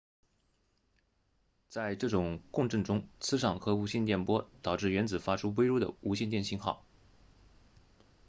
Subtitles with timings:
[1.69, 6.83] 在这种共振中磁场和无线电波导致原子发出微弱的无线电信号